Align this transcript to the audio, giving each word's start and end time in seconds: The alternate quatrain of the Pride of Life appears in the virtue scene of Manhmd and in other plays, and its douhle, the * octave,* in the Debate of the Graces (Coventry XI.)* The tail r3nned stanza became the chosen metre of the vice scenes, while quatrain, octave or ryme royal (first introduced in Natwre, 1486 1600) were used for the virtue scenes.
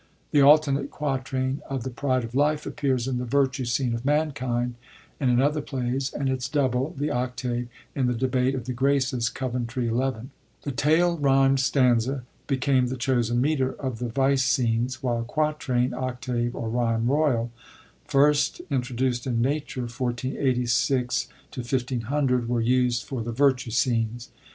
The 0.31 0.41
alternate 0.41 0.89
quatrain 0.89 1.61
of 1.69 1.83
the 1.83 1.91
Pride 1.91 2.23
of 2.23 2.33
Life 2.33 2.65
appears 2.65 3.07
in 3.07 3.19
the 3.19 3.23
virtue 3.23 3.65
scene 3.65 3.93
of 3.93 4.01
Manhmd 4.01 4.73
and 5.19 5.29
in 5.29 5.39
other 5.39 5.61
plays, 5.61 6.11
and 6.11 6.27
its 6.27 6.49
douhle, 6.49 6.97
the 6.97 7.11
* 7.11 7.11
octave,* 7.11 7.67
in 7.93 8.07
the 8.07 8.15
Debate 8.15 8.55
of 8.55 8.65
the 8.65 8.73
Graces 8.73 9.29
(Coventry 9.29 9.89
XI.)* 9.89 10.29
The 10.63 10.71
tail 10.71 11.19
r3nned 11.19 11.59
stanza 11.59 12.23
became 12.47 12.87
the 12.87 12.97
chosen 12.97 13.41
metre 13.41 13.73
of 13.73 13.99
the 13.99 14.09
vice 14.09 14.43
scenes, 14.43 15.03
while 15.03 15.23
quatrain, 15.23 15.93
octave 15.93 16.55
or 16.55 16.67
ryme 16.67 17.05
royal 17.07 17.51
(first 18.05 18.59
introduced 18.71 19.27
in 19.27 19.39
Natwre, 19.39 19.81
1486 19.83 21.27
1600) 21.53 22.49
were 22.49 22.59
used 22.59 23.03
for 23.03 23.21
the 23.21 23.31
virtue 23.31 23.69
scenes. 23.69 24.31